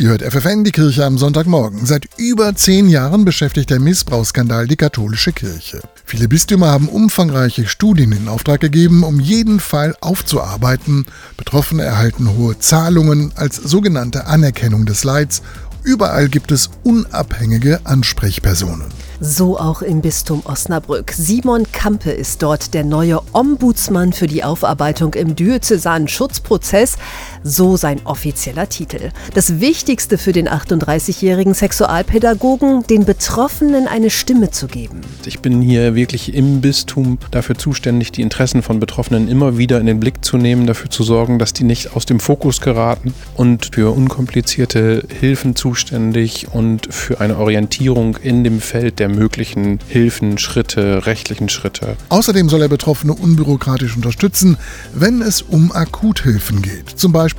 [0.00, 1.84] Ihr hört FFN die Kirche am Sonntagmorgen.
[1.84, 5.82] Seit über zehn Jahren beschäftigt der Missbrauchsskandal die katholische Kirche.
[6.06, 11.04] Viele Bistümer haben umfangreiche Studien in Auftrag gegeben, um jeden Fall aufzuarbeiten.
[11.36, 15.42] Betroffene erhalten hohe Zahlungen als sogenannte Anerkennung des Leids.
[15.82, 18.86] Überall gibt es unabhängige Ansprechpersonen.
[19.22, 21.12] So auch im Bistum Osnabrück.
[21.12, 26.96] Simon Kampe ist dort der neue Ombudsmann für die Aufarbeitung im diözesanen Schutzprozess,
[27.42, 29.10] so sein offizieller Titel.
[29.34, 35.00] Das Wichtigste für den 38-jährigen Sexualpädagogen, den Betroffenen eine Stimme zu geben.
[35.24, 39.86] Ich bin hier wirklich im Bistum dafür zuständig, die Interessen von Betroffenen immer wieder in
[39.86, 43.70] den Blick zu nehmen, dafür zu sorgen, dass die nicht aus dem Fokus geraten und
[43.74, 51.06] für unkomplizierte Hilfen zuständig und für eine Orientierung in dem Feld der möglichen Hilfen, Schritte,
[51.06, 51.96] rechtlichen Schritte.
[52.08, 54.56] Außerdem soll er Betroffene unbürokratisch unterstützen,
[54.94, 57.29] wenn es um Akuthilfen geht, zum Beispiel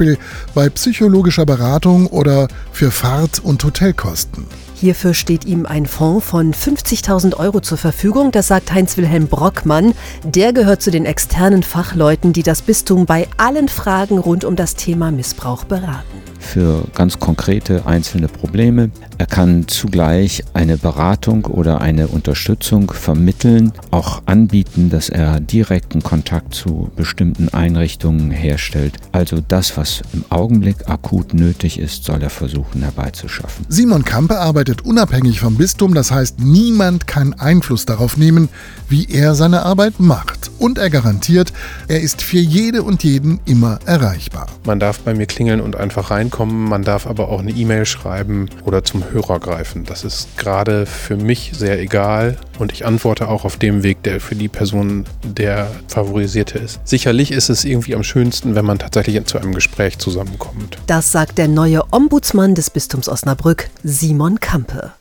[0.54, 4.46] bei psychologischer Beratung oder für Fahrt- und Hotelkosten.
[4.76, 9.94] Hierfür steht ihm ein Fonds von 50.000 Euro zur Verfügung, das sagt Heinz-Wilhelm Brockmann.
[10.24, 14.76] Der gehört zu den externen Fachleuten, die das Bistum bei allen Fragen rund um das
[14.76, 18.92] Thema Missbrauch beraten für ganz konkrete einzelne Probleme.
[19.18, 26.54] Er kann zugleich eine Beratung oder eine Unterstützung vermitteln, auch anbieten, dass er direkten Kontakt
[26.54, 28.98] zu bestimmten Einrichtungen herstellt.
[29.12, 33.66] Also das, was im Augenblick akut nötig ist, soll er versuchen herbeizuschaffen.
[33.70, 38.50] Simon Kampe arbeitet unabhängig vom Bistum, das heißt, niemand kann Einfluss darauf nehmen,
[38.90, 40.51] wie er seine Arbeit macht.
[40.62, 41.52] Und er garantiert,
[41.90, 44.48] er ist für jede und jeden immer erreichbar.
[44.66, 46.70] Man darf bei mir klingeln und einfach rein reinkommen.
[46.70, 49.86] Man darf aber auch eine E-Mail schreiben oder zum Hörer greifen.
[49.86, 54.22] Das ist gerade für mich sehr egal und ich antworte auch auf dem Weg, der
[54.22, 56.80] für die Person der favorisierte ist.
[56.84, 60.78] Sicherlich ist es irgendwie am schönsten, wenn man tatsächlich zu einem Gespräch zusammenkommt.
[60.88, 64.94] Das sagt der neue Ombudsmann des Bistums Osnabrück, Simon Kampe.